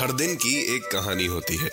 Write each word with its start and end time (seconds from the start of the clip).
हर 0.00 0.12
दिन 0.12 0.34
की 0.34 0.76
एक 0.76 0.82
कहानी 0.82 1.26
होती 1.26 1.56
है। 1.56 1.70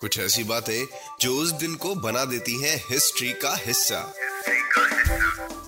कुछ 0.00 0.18
ऐसी 0.18 0.44
बातें 0.44 0.86
जो 1.20 1.34
उस 1.34 1.50
दिन 1.50 1.74
को 1.74 1.94
बना 1.94 2.24
देती 2.24 2.62
हैं 2.62 2.84
हिस्ट्री 2.90 3.32
का 3.32 3.56
हिस्सा। 3.66 4.14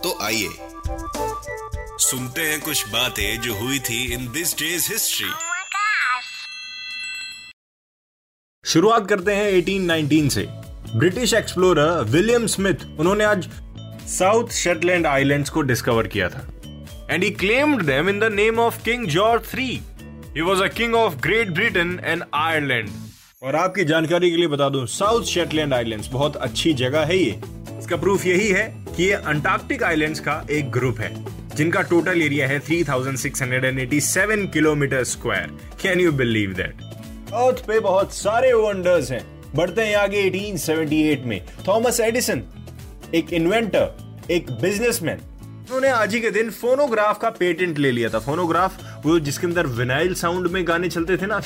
तो 0.02 0.18
आइए 0.22 0.48
सुनते 1.98 2.40
हैं 2.40 2.60
कुछ 2.60 2.88
बातें 2.88 3.40
जो 3.40 3.54
हुई 3.54 3.78
थी 3.78 4.12
इन 4.12 4.32
दिस 4.32 4.58
डेज़ 4.58 4.92
हिस्ट्री! 4.92 5.30
शुरुआत 8.66 9.08
करते 9.08 9.32
हैं 9.32 9.52
1819 9.52 10.30
से। 10.30 10.46
ब्रिटिश 10.98 11.34
एक्सप्लोरर 11.34 12.04
विलियम 12.04 12.46
स्मिथ 12.46 12.74
उन्होंने 12.98 13.24
आज 13.24 13.50
साउथ 14.08 14.48
शेटलैंड 14.48 15.06
आइलैंड्स 15.06 15.50
को 15.50 15.62
डिस्कवर 15.62 16.06
किया 16.06 16.28
था। 16.28 16.48
And 17.10 17.24
he 17.24 17.30
claimed 17.30 17.82
them 17.82 18.08
in 18.08 18.18
the 18.20 18.24
name 18.32 18.58
of 18.58 18.82
King 18.84 19.06
George 19.06 19.42
three 19.50 19.66
he 20.36 20.40
was 20.40 20.62
a 20.62 20.66
king 20.66 20.94
of 20.94 21.16
Great 21.16 21.50
Britain 21.50 22.00
and 22.04 22.24
Ireland 22.34 22.88
और 23.42 23.56
आपकी 23.56 23.84
जानकारी 23.84 24.30
के 24.30 24.36
लिए 24.36 24.46
बता 24.46 24.68
दूँ 24.68 24.86
साउथ 24.86 25.24
शेटलैंड 25.24 25.74
आइलैंड्स 25.74 26.08
बहुत 26.08 26.36
अच्छी 26.36 26.72
जगह 26.74 27.04
है 27.04 27.16
ये। 27.18 27.40
इसका 27.78 27.96
प्रूफ 27.96 28.26
यही 28.26 28.48
है 28.48 28.64
कि 28.96 29.02
ये 29.02 29.12
अंटार्कटिक 29.12 29.82
आइलैंड्स 29.82 30.20
का 30.20 30.46
एक 30.50 30.70
ग्रुप 30.70 31.00
है 31.00 31.12
जिनका 31.56 31.82
टोटल 31.82 32.22
एरिया 32.22 32.48
है 32.48 32.60
3687 32.60 34.46
kilometre 34.52 35.04
square 35.04 35.50
can 35.82 36.00
you 36.00 36.12
believe 36.12 36.52
that 36.52 36.82
Earth 37.34 37.66
पे 37.66 37.80
बहुत 37.80 38.14
सारे 38.14 38.52
वंडर्स 38.52 39.10
हैं। 39.12 39.22
बढ़ते 39.56 39.82
हैं 39.82 39.96
आगे 39.96 40.22
1878 40.30 41.24
में। 41.26 41.40
थॉमस 41.68 42.00
एडिसन 42.00 42.42
एक 43.14 43.32
इन्वेंटर 43.32 44.26
एक 44.30 44.50
बिजनेसमैन 44.50 45.18
उन्होंने 45.64 45.88
आज 45.88 46.14
ही 46.14 46.20
के 46.20 46.30
दिन 46.30 46.50
फोनोग्राफ 46.50 47.18
का 47.20 47.28
पेटेंट 47.30 47.78
ले 47.78 47.90
लिया 47.90 48.08
था। 48.08 48.18
फोनोग्राफ, 48.18 48.82
वो 49.04 49.18
जिसके 49.18 49.46
अंदर 49.46 49.66
विनाइल 49.68 50.14
साउंड 50.14 50.46
में 50.46 50.66
गाने 50.68 50.88
चलते 50.88 51.16
थे 51.16 51.26
ना 51.26 51.40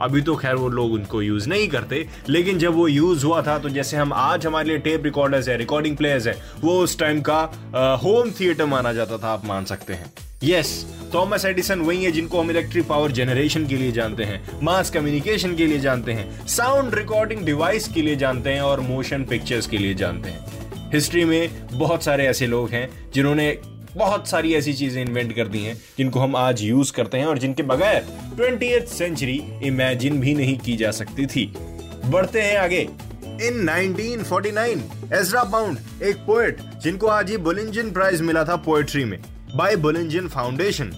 अभी 0.00 0.20
तो 0.22 0.36
खैर 0.36 0.54
वो 0.54 0.68
लोग 0.70 0.92
उनको 0.92 1.22
यूज़ 1.22 1.48
नहीं 1.48 1.66
करते, 1.68 2.06
लेकिन 2.28 2.58
जब 2.58 2.74
वो 2.74 2.86
यूज़ 2.88 3.24
हुआ 3.24 3.40
था 3.42 3.58
तो 3.58 3.68
जैसे 3.68 3.96
हम 3.96 4.12
आज 4.14 4.46
हमारे 4.46 4.68
लिए 4.68 4.78
टेप 4.80 5.04
रिकॉर्डर्स 5.04 5.48
है 5.48 5.56
रिकॉर्डिंग 5.56 5.96
प्लेयर्स 5.96 6.26
है, 6.26 6.36
वो 6.60 6.78
उस 6.82 6.98
टाइम 6.98 7.20
का 7.20 7.40
होम 8.02 8.30
थिएटर 8.40 8.66
माना 8.66 8.92
जाता 8.92 9.18
था, 9.18 9.28
आप 9.28 9.46
मान 9.46 9.64
सकते 9.64 9.92
हैं। 9.92 10.12
यस 10.44 10.86
थॉमस 11.14 11.44
एडिसन 11.44 11.80
वही 11.80 12.04
है 12.04 12.10
जिनको 12.12 12.40
हम 12.40 12.50
इलेक्ट्रिक 12.50 12.86
पावर 12.86 13.12
जनरेशन 13.12 13.66
के 13.66 13.76
लिए 13.76 13.92
जानते 13.92 14.24
हैं 14.24 14.60
मास 14.62 14.90
कम्युनिकेशन 14.90 15.56
के 15.56 15.66
लिए 15.66 15.78
जानते 15.80 16.12
हैं 16.12 16.46
साउंड 16.48 16.94
रिकॉर्डिंग 16.94 17.44
डिवाइस 17.46 17.88
के 17.88 18.02
लिए 18.02 18.16
जानते 18.16 18.50
हैं, 18.50 18.60
और 18.62 18.80
मोशन 18.82 19.24
पिक्चर्स 19.24 19.66
के 19.66 19.78
लिए 19.78 19.94
जानते 19.94 20.30
हैं। 20.30 20.64
हिस्ट्री 20.92 21.24
में 21.24 21.50
बहुत 21.72 22.02
सारे 22.02 22.26
ऐसे 22.26 22.46
लोग 22.46 22.70
हैं 22.70 22.88
जिन्होंने 23.14 23.58
बहुत 23.96 24.28
सारी 24.28 24.54
ऐसी 24.54 24.72
चीज़ें 24.72 25.02
इन्वेंट 25.02 25.34
कर 25.36 25.48
दी 25.48 25.58
हैं, 25.58 25.76
जिनको 25.98 26.20
हम 26.20 26.36
आज 26.36 26.62
यूज़ 26.62 26.92
करते 26.92 27.18
हैं 27.18 27.26
और 27.26 27.38
जिनके 27.38 27.62
बगैर 27.62 28.06
ट्वेंटी 28.36 28.68
सेंचुरी 28.86 29.42
इमेजिन 29.62 30.20
भी 30.20 30.34
नहीं 30.34 30.58
की 30.58 30.76
जा 30.76 30.90
सकती 30.90 31.26
थी। 31.26 31.46
बढ़ते 32.04 32.42
हैं 32.42 32.56
आगे। 32.58 32.80
इन 33.42 33.64
1949 33.64 34.82
एजरा 35.12 35.44
पाउंड 35.44 35.78
एक 36.02 36.16
पोएट 36.16 36.60
जिनको 36.82 37.06
आज 37.06 37.30
ही 37.30 37.36
बुलिंजन 37.36 37.90
प्राइज 37.90 38.20
मिला 38.20 38.44
था 38.44 38.56
पोएट्री 38.56 39.04
में 39.04 39.18
बाय 39.54 39.76
बुलिंजन 39.76 40.28
फाउंडेशन 40.28 40.92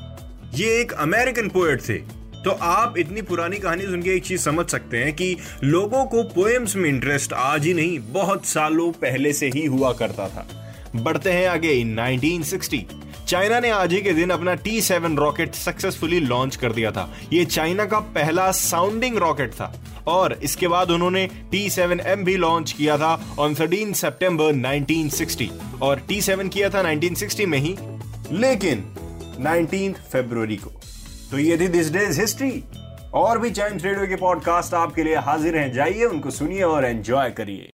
ये 0.54 0.80
एक 0.80 0.92
अमेरिकन 0.92 1.48
पोएट 1.48 1.88
थे। 1.88 2.17
तो 2.44 2.50
आप 2.50 2.98
इतनी 2.98 3.22
पुरानी 3.22 3.56
कहानी 3.56 3.82
सुन 3.82 4.02
के 4.02 4.10
एक 4.10 4.24
चीज़ 4.24 4.40
समझ 4.40 4.68
सकते 4.70 4.96
हैं 4.96 5.12
कि 5.12 5.36
लोगों 5.64 6.04
को 6.04 6.22
पोएम्स 6.22 6.76
में 6.76 6.88
इंटरेस्ट 6.88 7.32
आज 7.32 7.64
ही 7.64 7.74
नहीं, 7.74 7.98
बहुत 8.12 8.46
सालों 8.46 8.92
पहले 8.92 9.32
से 9.32 9.48
ही 9.48 9.66
हुआ 9.66 9.92
करता 9.92 10.28
था। 10.28 10.46
बढ़ते 10.96 11.30
हैं 11.30 11.48
आगे 11.48 11.72
1960 11.84 12.84
चाइना 13.28 13.60
ने 13.60 13.70
आज 13.70 13.92
ही 13.92 14.00
के 14.02 14.12
दिन 14.12 14.30
अपना 14.30 14.54
T 14.54 14.80
seven 14.80 15.16
rocket 15.16 15.54
successfully 15.54 16.20
launch 16.20 16.56
कर 16.56 16.72
दिया 16.72 16.90
था। 16.90 17.14
ये 17.32 17.44
चाइना 17.44 17.84
का 17.84 17.98
पहला 17.98 18.50
साउंडिंग 18.50 19.16
रॉकेट 19.16 19.52
था। 19.52 19.74
और 20.06 20.32
इसके 20.42 20.68
बाद 20.68 20.90
उन्होंने 20.90 21.28
टी 21.50 21.70
सेवन 21.70 22.00
एम 22.00 22.24
भी 22.24 22.36
लॉन्च 22.36 22.72
किया 22.72 22.98
था 22.98 23.34
ऑन 23.38 23.54
13 23.54 23.92
सितंबर 23.92 24.52
1960 24.52 25.50
और 25.82 26.00
टी 26.08 26.20
सेवन 26.20 26.48
किया 26.48 26.70
था 26.70 26.82
1960 26.82 27.46
में 27.46 27.58
ही, 27.58 27.76
लेकिन 28.32 28.84
19 29.40 29.94
फरवरी 30.12 30.56
को। 30.56 30.72
तो 31.30 31.38
ये 31.38 31.58
थी 31.58 31.68
दिस 31.68 31.92
डेज़ 31.92 32.20
हिस्ट्री 32.20 32.64
और 33.14 33.38
भी 33.38 33.50
चाइम्स 33.50 33.84
रेडियो 33.84 34.06
के 34.06 34.16
पॉडकास्ट 34.16 34.74
आपके 34.74 35.02
लिए 35.02 35.16
हाजिर 35.16 35.56
हैं। 35.56 35.72
जाइए, 35.72 36.04
उनको 36.04 36.30
सुनिए 36.30 36.62
और 36.62 36.84
एंजॉय 36.84 37.30
करिए। 37.30 37.70